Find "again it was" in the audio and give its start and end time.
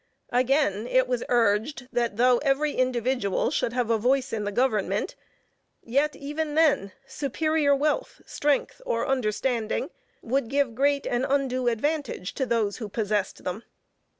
0.31-1.23